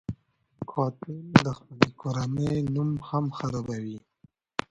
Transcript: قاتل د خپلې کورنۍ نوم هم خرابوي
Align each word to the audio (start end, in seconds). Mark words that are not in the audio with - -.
قاتل 0.71 1.19
د 1.45 1.47
خپلې 1.57 1.89
کورنۍ 2.01 2.57
نوم 2.73 2.89
هم 3.07 3.25
خرابوي 3.37 3.97